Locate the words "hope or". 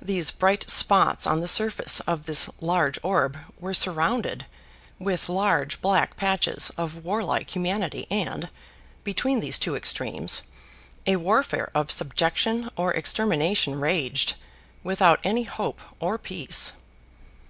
15.42-16.16